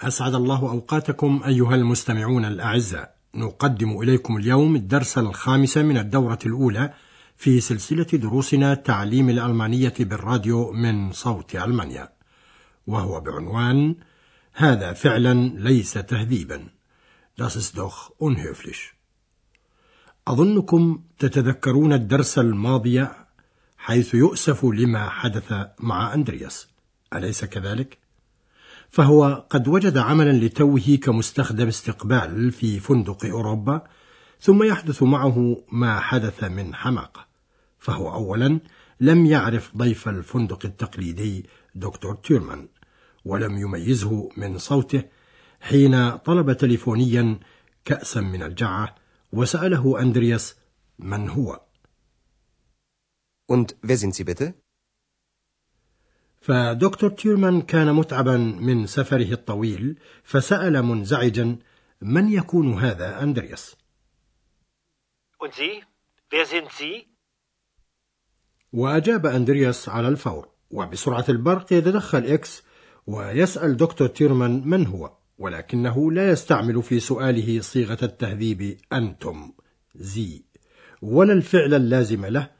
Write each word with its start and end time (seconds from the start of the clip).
أسعد 0.00 0.34
الله 0.34 0.70
أوقاتكم 0.70 1.42
أيها 1.46 1.74
المستمعون 1.74 2.44
الأعزاء. 2.44 3.14
نقدم 3.34 4.00
إليكم 4.00 4.36
اليوم 4.36 4.76
الدرس 4.76 5.18
الخامس 5.18 5.78
من 5.78 5.98
الدورة 5.98 6.38
الأولى 6.46 6.92
في 7.36 7.60
سلسلة 7.60 8.04
دروسنا 8.04 8.74
تعليم 8.74 9.30
الألمانية 9.30 9.94
بالراديو 10.00 10.72
من 10.72 11.12
صوت 11.12 11.54
ألمانيا. 11.56 12.08
وهو 12.86 13.20
بعنوان 13.20 13.96
هذا 14.52 14.92
فعلا 14.92 15.34
ليس 15.54 15.92
تهذيبا 15.92 16.68
Das 17.36 17.56
ist 17.56 17.76
doch 17.76 18.12
unhöflich. 18.18 18.94
أظنكم 20.28 21.02
تتذكرون 21.18 21.92
الدرس 21.92 22.38
الماضي 22.38 23.08
حيث 23.78 24.14
يؤسف 24.14 24.64
لما 24.64 25.08
حدث 25.08 25.54
مع 25.80 26.14
أندرياس. 26.14 26.68
أليس 27.14 27.44
كذلك؟ 27.44 28.07
فهو 28.90 29.46
قد 29.50 29.68
وجد 29.68 29.98
عملا 29.98 30.32
لتوه 30.32 30.98
كمستخدم 31.02 31.68
استقبال 31.68 32.52
في 32.52 32.80
فندق 32.80 33.24
أوروبا 33.24 33.82
ثم 34.40 34.62
يحدث 34.62 35.02
معه 35.02 35.64
ما 35.72 36.00
حدث 36.00 36.44
من 36.44 36.74
حماقة 36.74 37.26
فهو 37.78 38.14
أولا 38.14 38.60
لم 39.00 39.26
يعرف 39.26 39.76
ضيف 39.76 40.08
الفندق 40.08 40.66
التقليدي 40.66 41.46
دكتور 41.74 42.14
تيرمان 42.14 42.68
ولم 43.24 43.58
يميزه 43.58 44.28
من 44.36 44.58
صوته 44.58 45.02
حين 45.60 46.16
طلب 46.16 46.52
تليفونيا 46.52 47.38
كأسا 47.84 48.20
من 48.20 48.42
الجعة 48.42 48.94
وسأله 49.32 50.02
أندرياس 50.02 50.56
من 50.98 51.28
هو 51.28 51.60
Und 53.50 53.76
wer 53.82 53.96
sind 53.96 54.14
Sie 54.14 54.24
bitte? 54.24 54.54
فدكتور 56.40 57.10
تيرمان 57.10 57.62
كان 57.62 57.92
متعبا 57.94 58.36
من 58.36 58.86
سفره 58.86 59.32
الطويل 59.32 59.98
فسأل 60.24 60.82
منزعجا 60.82 61.56
من 62.02 62.28
يكون 62.28 62.78
هذا 62.78 63.22
أندرياس 63.22 63.76
Und 65.40 65.54
Sie? 65.54 65.84
Wer 66.30 66.46
sind 66.46 66.68
Sie? 66.72 67.06
وأجاب 68.72 69.26
أندرياس 69.26 69.88
على 69.88 70.08
الفور 70.08 70.48
وبسرعة 70.70 71.24
البرق 71.28 71.72
يتدخل 71.72 72.26
إكس 72.26 72.62
ويسأل 73.06 73.76
دكتور 73.76 74.08
تيرمان 74.08 74.62
من 74.68 74.86
هو 74.86 75.12
ولكنه 75.38 76.12
لا 76.12 76.30
يستعمل 76.30 76.82
في 76.82 77.00
سؤاله 77.00 77.60
صيغة 77.60 77.98
التهذيب 78.02 78.78
أنتم 78.92 79.52
زي 79.94 80.44
ولا 81.02 81.32
الفعل 81.32 81.74
اللازم 81.74 82.26
له 82.26 82.50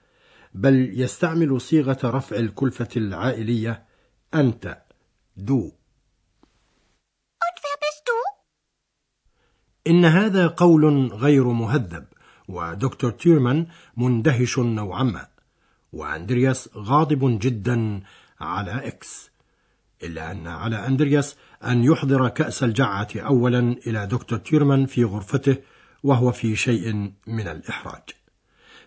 بل 0.55 1.01
يستعمل 1.01 1.61
صيغة 1.61 1.99
رفع 2.05 2.37
الكلفة 2.37 2.89
العائلية. 2.97 3.85
أنت 4.35 4.83
du? 5.37 5.73
إن 9.87 10.05
هذا 10.05 10.47
قول 10.47 11.07
غير 11.13 11.49
مهذب 11.49 12.05
ودكتور 12.49 13.11
تيرمان 13.11 13.67
مندهش 13.97 14.59
نوعا 14.59 15.03
ما 15.03 15.29
وأندرياس 15.93 16.69
غاضب 16.77 17.39
جدا 17.43 18.03
على 18.41 18.87
إكس 18.87 19.31
إلا 20.03 20.31
أن 20.31 20.47
على 20.47 20.87
أندرياس 20.87 21.37
أن 21.65 21.85
يحضر 21.85 22.29
كأس 22.29 22.63
الجعة 22.63 23.09
أولا 23.17 23.77
إلى 23.87 24.07
دكتور 24.07 24.39
تيرمان 24.39 24.87
في 24.87 25.05
غرفته 25.05 25.57
وهو 26.03 26.33
في 26.33 26.57
شيء 26.57 27.13
من 27.27 27.49
الإحراج. 27.49 28.03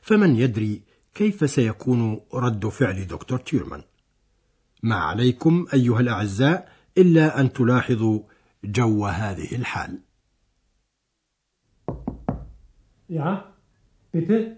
فمن 0.02 0.36
يدري 0.36 0.82
كيف 1.16 1.50
سيكون 1.50 2.22
رد 2.34 2.68
فعل 2.68 3.08
دكتور 3.08 3.40
تيرمان 3.40 3.84
ما 4.84 4.96
عليكم 4.96 5.66
أيها 5.74 6.00
الأعزاء 6.00 6.72
إلا 6.98 7.40
أن 7.40 7.54
تلاحظوا 7.54 8.20
جو 8.64 9.06
هذه 9.06 9.56
الحال 9.56 10.00
Ja, 13.20 13.54
bitte? 14.14 14.58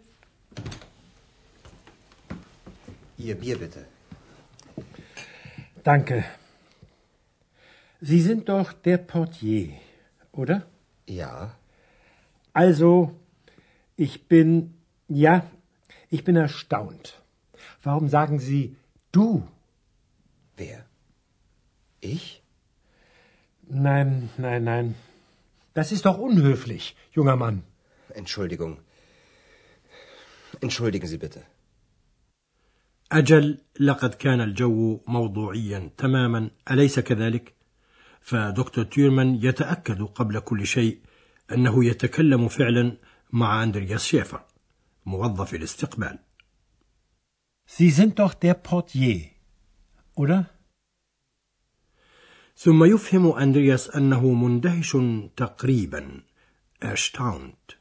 Ihr 3.17 3.35
Bier 3.41 3.57
bitte. 3.57 3.85
Danke. 5.83 6.23
Sie 7.99 8.21
sind 8.21 8.47
doch 8.47 8.73
der 8.73 8.99
Portier, 8.99 9.69
oder? 10.31 10.67
Ja. 11.07 11.55
Also, 12.53 13.15
ich 13.95 14.27
bin, 14.27 14.75
ja, 15.07 15.43
ich 16.12 16.24
bin 16.24 16.36
erstaunt. 16.36 17.06
Warum 17.82 18.08
sagen 18.08 18.38
Sie 18.38 18.76
du? 19.12 19.46
Wer? 20.56 20.84
Ich? 22.00 22.42
Nein, 23.68 24.30
nein, 24.38 24.64
nein. 24.64 24.94
Das 25.74 25.92
ist 25.92 26.06
doch 26.06 26.18
unhöflich, 26.18 26.96
junger 27.12 27.36
Mann. 27.36 27.62
Entschuldigung. 28.14 28.78
Entschuldigen 30.60 31.06
Sie 31.06 31.18
bitte. 31.18 31.42
أجل 33.12 33.58
لقد 33.80 34.14
كان 34.14 34.40
الجو 34.40 35.00
موضوعيا 35.06 35.90
تماما 35.98 36.50
أليس 36.70 37.00
كذلك؟ 37.00 37.54
فدكتور 38.20 38.84
تيرمان 38.84 39.34
يتأكد 39.42 40.02
قبل 40.02 40.40
كل 40.40 40.66
شيء 40.66 40.98
أنه 41.52 41.84
يتكلم 41.84 42.48
فعلا 42.48 42.96
مع 43.32 43.62
أندرياس 43.62 44.04
شيفر 44.04 44.44
موظف 45.05 45.53
الاستقبال 45.53 46.19
Sie 47.65 47.91
sind 47.91 48.19
doch 48.19 48.33
der 48.33 48.53
Portier, 48.53 49.29
oder? 50.15 50.45
ثم 52.55 52.83
يفهم 52.83 53.31
أندرياس 53.31 53.89
أنه 53.89 54.33
مندهش 54.33 54.97
تقريبا 55.37 56.23
erstaunt 56.81 57.77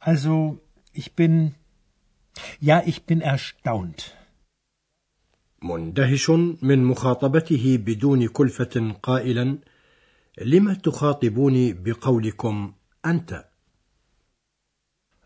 Also, 0.00 0.58
ich 0.92 1.14
bin, 1.14 1.54
ja, 2.60 2.82
ich 2.86 3.04
bin 3.04 3.20
erstaunt. 3.20 4.14
مندهش 5.62 6.30
من 6.62 6.84
مخاطبته 6.84 7.76
بدون 7.76 8.28
كلفة 8.28 8.94
قائلا 9.02 9.58
لم 10.38 10.72
تخاطبوني 10.74 11.72
بقولكم 11.72 12.72
أنت 13.06 13.49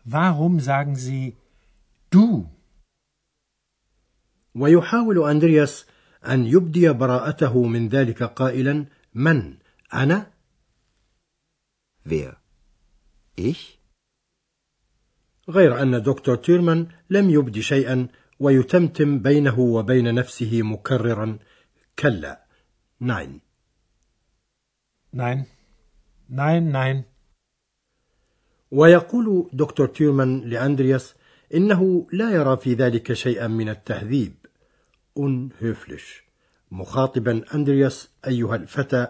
Warum 0.05 0.59
sagen 0.59 0.95
Sie 0.95 1.35
du? 2.11 2.47
ويحاول 4.55 5.29
أندرياس 5.29 5.85
أن 6.25 6.45
يبدي 6.45 6.89
براءته 6.93 7.63
من 7.63 7.87
ذلك 7.87 8.23
قائلا 8.23 8.85
من 9.13 9.57
أنا 9.93 10.31
Wer? 12.05 12.33
Ich? 13.37 13.79
غير 15.49 15.81
أن 15.81 16.01
دكتور 16.03 16.35
تيرمان 16.35 16.87
لم 17.09 17.29
يبدي 17.29 17.61
شيئا 17.61 18.07
ويتمتم 18.39 19.19
بينه 19.19 19.59
وبين 19.59 20.15
نفسه 20.15 20.61
مكررا 20.61 21.39
كلا 21.99 22.45
ناين 22.99 23.39
Nein, 25.13 25.45
nein, 26.27 26.71
nein. 26.71 27.05
ويقول 28.75 29.49
دكتور 29.53 29.87
تيرمان 29.87 30.41
لأندرياس 30.41 31.15
إنه 31.53 32.07
لا 32.11 32.31
يرى 32.31 32.57
في 32.57 32.73
ذلك 32.73 33.13
شيئا 33.13 33.47
من 33.47 33.69
التهذيب 33.69 34.33
unhöflich 35.19 36.23
مخاطبا 36.71 37.41
أندرياس 37.55 38.09
أيها 38.27 38.55
الفتى 38.55 39.07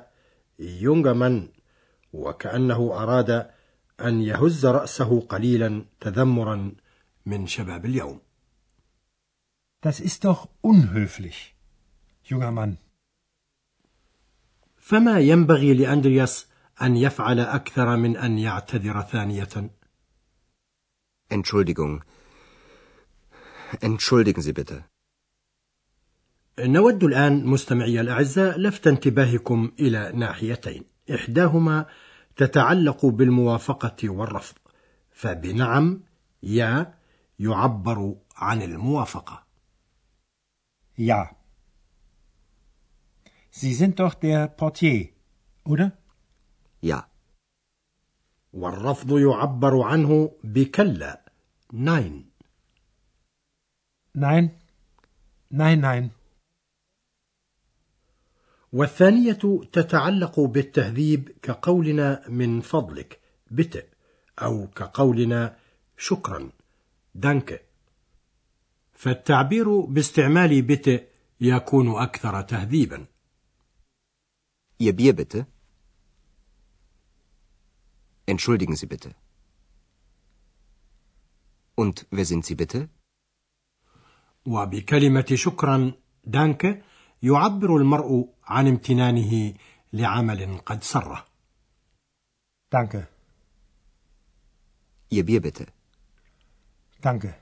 يونغمان 0.60 1.48
وكأنه 2.14 3.04
أراد 3.04 3.50
أن 4.02 4.22
يهز 4.22 4.66
رأسه 4.66 5.20
قليلا 5.20 5.86
تذمرا 6.02 6.72
من 7.26 7.48
شباب 7.48 7.86
اليوم 7.86 8.20
Das 9.82 10.00
ist 10.00 10.26
doch 10.26 10.50
unhöflich, 10.62 11.56
junger 12.24 12.52
Mann. 12.52 12.78
فما 14.78 15.20
ينبغي 15.20 15.74
لأندرياس 15.74 16.48
أن 16.82 16.98
يفعل 16.98 17.40
أكثر 17.40 17.98
من 17.98 18.18
أن 18.18 18.40
يعتذر 18.40 19.02
ثانية 19.02 19.70
Entschuldigung. 21.30 22.04
Entschuldigen 23.82 24.42
Sie 24.42 24.54
bitte. 24.54 24.84
نود 26.60 27.04
الآن 27.04 27.46
مستمعي 27.46 28.02
الأعزاء 28.02 28.60
لفت 28.60 28.88
انتباهكم 28.88 29.72
إلى 29.80 30.12
ناحيتين 30.16 30.84
إحداهما 31.16 31.86
تتعلق 32.36 33.06
بالموافقة 33.06 34.10
والرفض 34.10 34.56
فبنعم 35.12 36.04
يا 36.44 36.94
يعبر 37.40 38.16
عن 38.36 38.62
الموافقة 38.62 39.46
Ja. 40.98 41.36
Sie 43.52 43.74
sind 43.74 44.00
doch 44.00 44.14
der 44.14 44.48
Portier, 44.48 45.10
oder? 45.66 45.92
Ja. 46.86 47.10
والرفض 48.54 49.18
يعبر 49.20 49.82
عنه 49.82 50.32
بكلا 50.44 51.32
ناين 51.74 52.26
Nein. 54.16 54.50
Nein, 55.52 55.82
nein. 55.82 56.10
والثانية 58.74 59.62
تتعلق 59.74 60.40
بالتهذيب 60.40 61.30
كقولنا 61.42 62.30
من 62.30 62.62
فضلك 62.62 63.20
بت 63.52 63.90
أو 64.42 64.68
كقولنا 64.68 65.58
شكرا 65.98 66.52
دانك 67.16 67.66
فالتعبير 68.94 69.80
باستعمال 69.80 70.62
بت 70.62 71.08
يكون 71.42 71.96
أكثر 71.96 72.42
تهذيبا 72.42 73.06
Ihr 74.80 74.94
Bier 74.94 75.14
bitte. 75.14 75.46
Entschuldigen 78.26 78.76
Sie 78.76 78.88
bitte. 78.88 79.10
Und 81.76 82.06
wer 82.12 82.26
sind 82.26 82.46
Sie 82.46 82.56
bitte? 82.56 82.90
وبكلمة 84.46 85.26
شكرا 85.34 85.92
دانك 86.24 86.84
يعبر 87.24 87.78
المرء 87.78 88.30
عن 88.44 88.68
امتنانه 88.68 89.54
لعمل 89.94 90.58
قد 90.66 90.84
سره 90.84 91.26
Danke. 92.72 93.08
Ihr 95.10 95.26
Bier 95.26 95.42
bitte. 95.42 95.66
Danke. 97.02 97.34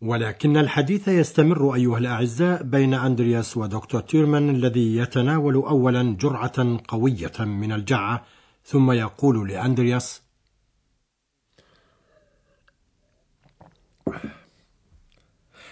ولكن 0.00 0.56
الحديث 0.56 1.08
يستمر 1.08 1.74
أيها 1.74 1.98
الأعزاء 1.98 2.62
بين 2.62 2.94
أندرياس 2.94 3.56
ودكتور 3.56 4.00
تيرمان 4.00 4.50
الذي 4.50 4.96
يتناول 4.96 5.54
أولا 5.54 6.16
جرعة 6.16 6.78
قوية 6.88 7.32
من 7.38 7.72
الجعة 7.72 8.24
ثم 8.64 8.90
يقول 8.92 9.48
لأندرياس 9.48 10.22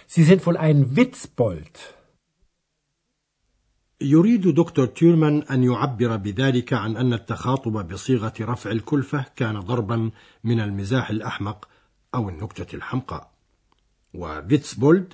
Sie 0.07 0.23
sind 0.23 0.45
wohl 0.45 0.57
ein 0.57 0.97
Witzbold. 0.97 1.77
يريد 4.01 4.47
دكتور 4.47 4.85
تيرمان 4.85 5.41
أن 5.41 5.63
يعبر 5.63 6.15
بذلك 6.15 6.73
عن 6.73 6.97
أن 6.97 7.13
التخاطب 7.13 7.87
بصيغة 7.87 8.33
رفع 8.41 8.71
الكلفة 8.71 9.25
كان 9.35 9.59
ضربا 9.59 10.11
من 10.43 10.59
المزاح 10.59 11.09
الأحمق 11.09 11.67
أو 12.15 12.29
النكتة 12.29 12.75
الحمقاء 12.75 13.31
وفيتسبولد 14.13 15.13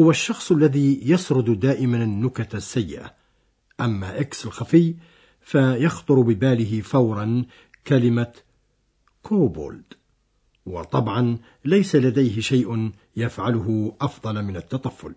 هو 0.00 0.10
الشخص 0.10 0.52
الذي 0.52 1.00
يسرد 1.10 1.60
دائما 1.60 2.04
النكت 2.04 2.54
السيئة 2.54 3.14
أما 3.80 4.20
إكس 4.20 4.46
الخفي 4.46 4.94
فيخطر 5.48 6.20
بباله 6.20 6.80
فورا 6.80 7.44
كلمة 7.86 8.32
Kobold 9.22 9.94
وطبعا 10.66 11.38
ليس 11.64 11.96
لديه 11.96 12.40
شيء 12.40 12.92
يفعله 13.16 13.96
أفضل 14.00 14.42
من 14.42 14.56
التطفل 14.56 15.14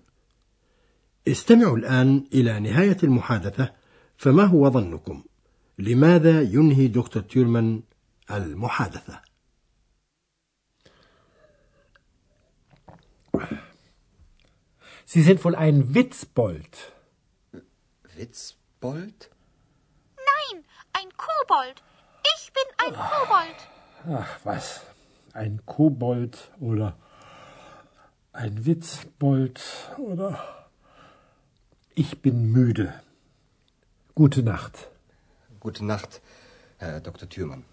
استمعوا 1.27 1.77
الآن 1.77 2.25
إلى 2.33 2.59
نهاية 2.59 2.97
المحادثة 3.03 3.73
فما 4.17 4.43
هو 4.43 4.69
ظنكم؟ 4.69 5.23
لماذا 5.79 6.41
ينهي 6.41 6.87
دكتور 6.87 7.23
تيرمان 7.23 7.81
المحادثة؟ 8.31 9.21
Sie 15.05 15.23
sind 15.23 15.43
wohl 15.43 15.55
ein 15.55 15.93
Witzbold. 15.93 16.73
Witzbold? 18.15 19.29
Nein, 21.50 21.50
ein 21.50 21.74
Kobold. 21.74 21.82
Ich 22.36 22.52
bin 22.52 22.68
ein 22.84 22.94
Kobold. 22.94 23.58
Ach, 24.20 24.38
was? 24.44 24.82
Ein 25.32 25.60
Kobold 25.66 26.50
oder 26.60 26.96
ein 28.32 28.66
Witzbold 28.66 29.60
oder. 29.98 30.68
Ich 31.94 32.22
bin 32.22 32.52
müde. 32.52 32.92
Gute 34.14 34.42
Nacht. 34.42 34.88
Gute 35.60 35.84
Nacht, 35.84 36.22
Herr 36.78 37.00
Dr. 37.00 37.28
Thürmann. 37.28 37.64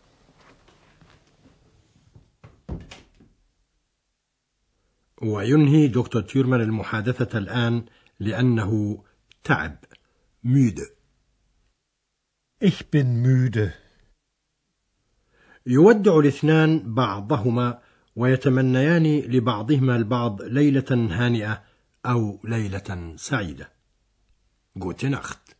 وينهي 5.21 5.87
دكتور 5.87 6.21
تيرمان 6.21 6.61
المحادثة 6.61 7.37
الآن 7.37 7.85
لأنه 8.19 9.03
تعب 9.43 9.77
ميد 10.43 10.79
Ich 12.60 12.90
bin 12.90 13.22
müde. 13.22 13.72
يودع 15.66 16.18
الاثنان 16.18 16.94
بعضهما 16.94 17.78
ويتمنيان 18.16 19.06
لبعضهما 19.20 19.96
البعض 19.96 20.42
ليلة 20.42 20.84
هانئة 20.90 21.62
أو 22.06 22.40
ليلة 22.44 23.16
سعيدة 23.16 23.70
Gute 24.78 25.10
Nacht. 25.10 25.56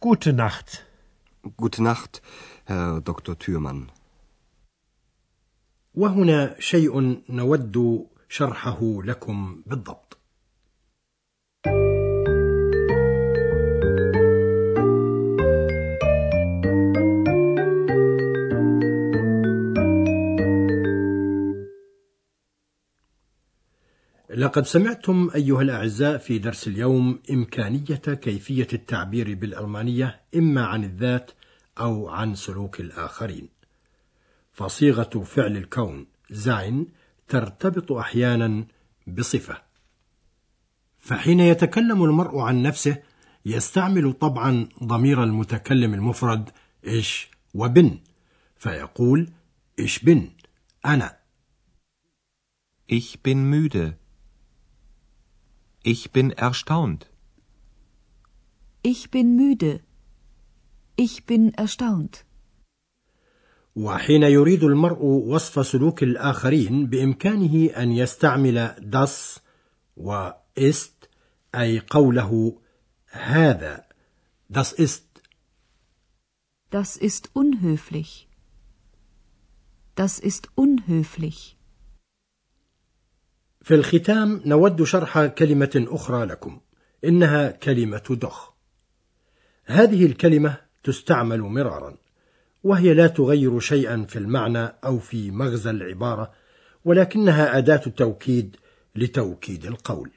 Gute 0.00 0.32
Nacht. 0.32 0.84
Gute 1.56 1.82
Nacht, 1.82 2.22
Herr 2.64 3.00
Dr. 3.00 3.36
Thürmann. 3.38 3.90
وهنا 5.94 6.60
شيء 6.60 7.22
نود 7.28 8.06
شرحه 8.28 9.02
لكم 9.02 9.62
بالضبط 9.66 10.17
لقد 24.48 24.66
سمعتم 24.66 25.30
أيها 25.34 25.62
الأعزاء 25.62 26.18
في 26.18 26.38
درس 26.38 26.68
اليوم 26.68 27.20
إمكانية 27.30 27.96
كيفية 27.96 28.68
التعبير 28.72 29.34
بالألمانية 29.34 30.20
إما 30.36 30.64
عن 30.66 30.84
الذات 30.84 31.30
أو 31.80 32.08
عن 32.08 32.34
سلوك 32.34 32.80
الآخرين. 32.80 33.48
فصيغة 34.52 35.22
فعل 35.24 35.56
الكون 35.56 36.06
زاين 36.30 36.86
ترتبط 37.28 37.92
أحيانا 37.92 38.66
بصفة. 39.06 39.62
فحين 40.98 41.40
يتكلم 41.40 42.04
المرء 42.04 42.38
عن 42.38 42.62
نفسه 42.62 43.02
يستعمل 43.46 44.12
طبعا 44.12 44.68
ضمير 44.84 45.24
المتكلم 45.24 45.94
المفرد 45.94 46.50
إش 46.84 47.28
وبن 47.54 47.98
فيقول 48.56 49.30
إش 49.80 49.98
بن 49.98 50.30
أنا. 50.86 51.18
Ich 52.86 53.22
bin 53.22 53.50
müde. 53.50 53.98
Ich 55.87 56.11
bin 56.11 56.31
erstaunt. 56.31 57.09
Ich 58.81 59.11
bin 59.11 59.35
müde. 59.35 59.81
Ich 60.95 61.25
bin 61.25 61.53
erstaunt. 61.53 62.25
وحين 63.75 64.23
يريد 64.23 64.63
المرء 64.63 65.03
وصف 65.03 65.67
سلوك 65.67 66.03
الآخرين 66.03 66.87
بإمكانه 66.87 67.65
أن 67.77 67.91
يستعمل 67.91 68.75
das 68.79 69.39
و 69.97 70.31
ist 70.59 71.09
أي 71.55 71.79
قوله 71.79 72.57
هذا 73.11 73.83
das 74.49 74.73
ist 74.73 75.03
Das 76.69 76.97
ist 76.97 77.29
unhöflich. 77.33 78.27
Das 79.95 80.17
ist 80.17 80.49
unhöflich. 80.55 81.55
في 83.62 83.74
الختام 83.74 84.42
نود 84.46 84.82
شرح 84.82 85.26
كلمة 85.26 85.86
أخرى 85.88 86.26
لكم 86.26 86.60
إنها 87.04 87.50
كلمة 87.50 88.02
دخ. 88.10 88.52
هذه 89.64 90.06
الكلمة 90.06 90.56
تستعمل 90.84 91.40
مرارا 91.40 91.96
وهي 92.64 92.94
لا 92.94 93.06
تغير 93.06 93.60
شيئا 93.60 94.04
في 94.08 94.18
المعنى 94.18 94.64
أو 94.84 94.98
في 94.98 95.30
مغزى 95.30 95.70
العبارة 95.70 96.32
ولكنها 96.84 97.58
أداة 97.58 97.76
توكيد 97.76 98.56
لتوكيد 98.96 99.66
القول. 99.66 100.10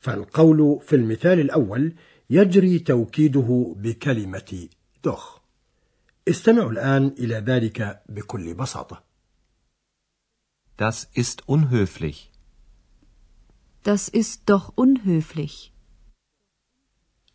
فالقول 0.00 0.80
في 0.82 0.96
المثال 0.96 1.40
الأول 1.40 1.92
يجري 2.30 2.78
توكيده 2.78 3.74
بكلمة 3.76 4.68
دخ. 5.04 5.40
استمعوا 6.28 6.70
الآن 6.70 7.14
إلى 7.18 7.34
ذلك 7.34 8.02
بكل 8.08 8.54
بساطة. 8.54 9.07
Das 10.84 10.96
ist 11.22 11.38
unhöflich. 11.48 12.30
Das 13.82 14.08
ist 14.08 14.42
doch 14.46 14.72
unhöflich. 14.76 15.72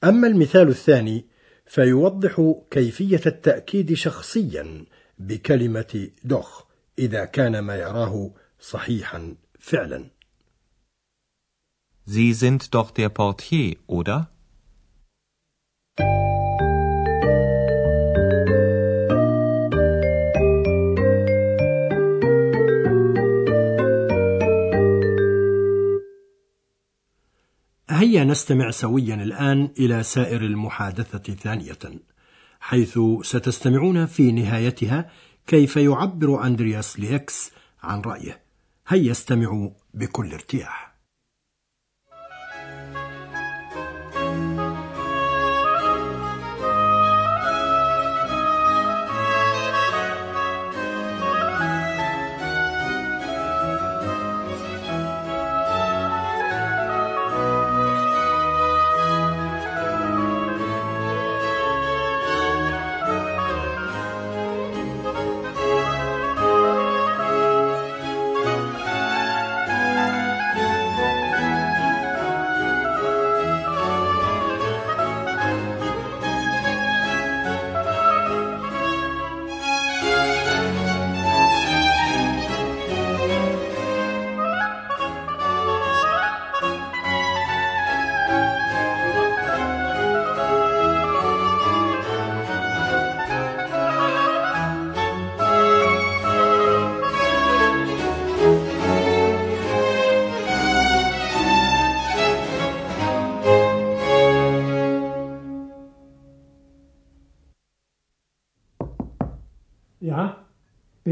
أما 0.04 0.28
المثال 0.28 0.68
الثاني 0.70 1.26
فيوضح 1.66 2.56
كيفية 2.72 3.22
التأكيد 3.26 3.94
شخصيا 3.94 4.86
بكلمة 5.20 6.10
دوخ 6.24 6.64
إذا 7.00 7.26
كان 7.26 7.60
ما 7.60 7.76
يراه 7.76 8.34
صحيحا 8.60 9.36
فعلا 9.60 10.10
Sie 12.06 12.34
sind 12.34 12.74
doch 12.76 12.92
der 12.92 13.10
Portier, 13.10 13.78
oder? 13.88 14.30
هيا 28.14 28.24
نستمع 28.24 28.72
سويا 28.72 29.16
الآن 29.16 29.70
إلى 29.80 30.04
سائر 30.04 30.42
المحادثة 30.42 31.34
ثانية 31.34 32.02
حيث 32.60 33.00
ستستمعون 33.22 34.06
في 34.06 34.32
نهايتها 34.32 35.10
كيف 35.48 35.78
يعبر 35.78 36.46
أندرياس 36.46 37.00
لإكس 37.00 37.52
عن 37.84 38.02
رأيه. 38.02 38.42
هيا 38.88 39.12
استمعوا 39.12 39.70
بكل 39.94 40.34
ارتياح. 40.34 40.93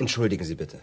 Entschuldigen 0.00 0.44
Sie 0.44 0.54
bitte. 0.54 0.80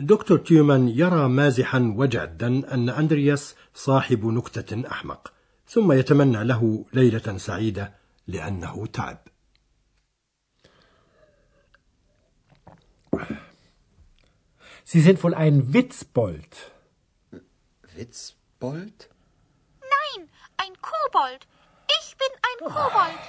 دكتور 0.00 0.38
تيومان 0.38 0.88
يرى 0.88 1.28
مازحا 1.28 1.94
وجدا 1.96 2.46
أن 2.74 2.88
أندرياس 2.88 3.54
صاحب 3.74 4.26
نكتة 4.26 4.90
أحمق 4.90 5.32
ثم 5.68 5.92
يتمنى 5.92 6.44
له 6.44 6.84
ليلة 6.92 7.36
سعيدة 7.36 7.92
لأنه 8.26 8.86
تعب 8.86 9.18
Sie 14.92 15.00
sind 15.00 15.22
wohl 15.22 15.34
ein 15.34 15.72
Witzbold. 15.72 16.72
Witzbold? 17.94 19.08
Nein, 19.94 20.28
ein 20.56 20.72
Kobold. 20.82 21.46
Ich 22.00 22.16
bin 22.20 22.32
ein 22.48 22.58
Kobold. 22.74 23.22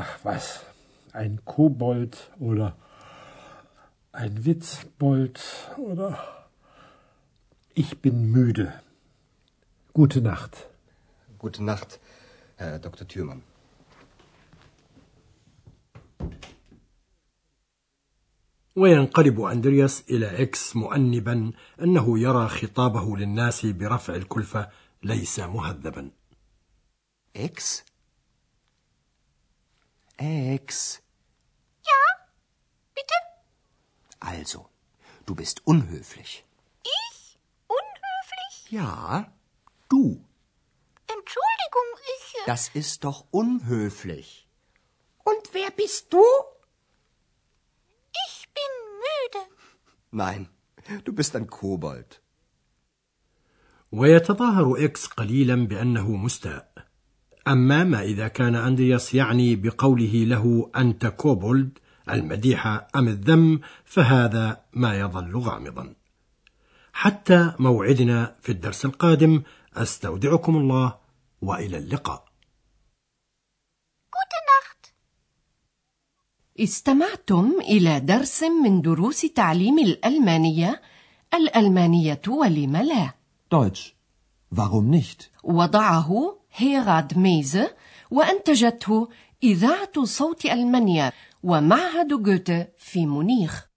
Ach, 0.00 0.18
was? 0.24 0.64
Ein 1.12 1.44
Kobold 1.44 2.32
oder 2.40 2.76
ein 4.15 4.45
Witzbold 4.45 5.41
oder. 5.77 6.47
Ich 7.73 8.01
bin 8.01 8.31
müde. 8.31 8.73
Gute 9.93 10.21
Nacht. 10.21 10.69
Gute 11.37 11.63
Nacht, 11.63 11.99
Herr 12.55 12.79
Dr. 12.79 13.07
Thürmann. 13.07 13.41
وينقلب 18.75 19.41
أندرياس 19.41 20.03
إلى 20.09 20.41
إكس 20.43 20.75
مؤنبا 20.75 21.51
أنه 21.81 22.19
يرى 22.19 22.47
خطابه 22.47 23.17
للناس 23.17 23.65
برفع 23.65 24.15
الكلفة 24.15 24.69
ليس 25.03 25.39
مهذبا 25.39 26.11
Ex? 27.35 27.83
Ex. 30.19 31.04
Also, 34.20 34.68
du 35.26 35.34
bist 35.34 35.66
unhöflich. 35.66 36.44
Ich? 36.98 37.38
Unhöflich? 37.80 38.54
Ja, 38.70 39.32
du. 39.88 40.04
Entschuldigung, 41.16 41.88
ich. 42.16 42.34
äh, 42.34 42.46
Das 42.46 42.68
ist 42.74 43.04
doch 43.04 43.24
unhöflich. 43.30 44.46
Und 45.24 45.42
wer 45.52 45.70
bist 45.70 46.12
du? 46.12 46.24
Ich 48.26 48.48
bin 48.56 48.72
müde. 49.04 49.40
Nein, 50.10 50.48
du 51.04 51.12
bist 51.12 51.34
ein 51.36 51.46
Kobold. 51.48 52.20
ويتظاهر 53.92 54.84
إكس 54.84 55.06
قليلا 55.06 55.54
بأنه 55.66 56.10
مستاء 56.16 56.72
أما 57.48 57.84
ما 57.84 58.02
إذا 58.02 58.28
كان 58.28 58.54
أندرياس 58.54 59.14
يعني 59.14 59.56
بقوله 59.56 60.12
له 60.24 60.70
أنت 60.76 61.06
كوبولد 61.06 61.78
المديح 62.09 62.67
أم 62.95 63.07
الذم 63.07 63.59
فهذا 63.85 64.61
ما 64.73 64.99
يظل 64.99 65.37
غامضا 65.37 65.93
حتى 66.93 67.53
موعدنا 67.59 68.35
في 68.41 68.51
الدرس 68.51 68.85
القادم 68.85 69.43
أستودعكم 69.73 70.57
الله 70.57 70.97
وإلى 71.41 71.77
اللقاء. 71.77 72.25
استمعتم 76.59 77.51
إلى 77.61 77.99
درس 77.99 78.43
من 78.43 78.81
دروس 78.81 79.21
تعليم 79.21 79.79
الألمانية 79.79 80.81
الألمانية 81.33 82.21
ولم 82.27 82.77
لا 82.77 83.13
Deutsch. 83.55 83.95
Warum 84.55 84.89
nicht? 84.89 85.29
وضعه 85.43 86.37
هيراد 86.55 87.17
ميزه 87.17 87.75
وأنتجته 88.11 89.09
إذاعة 89.43 90.03
صوت 90.03 90.45
ألمانيا 90.45 91.11
ومعهد 91.45 92.07
جوته 92.07 92.67
في 92.77 93.05
مونيخ. 93.05 93.74